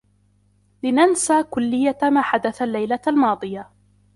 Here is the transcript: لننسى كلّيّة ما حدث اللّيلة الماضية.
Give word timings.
لننسى 0.83 1.43
كلّيّة 1.43 1.97
ما 2.03 2.21
حدث 2.21 2.61
اللّيلة 2.61 2.99
الماضية. 3.07 3.71